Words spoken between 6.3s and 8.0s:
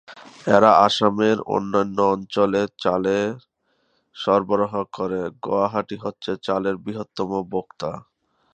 চালের বৃহত্তম ভোক্তা।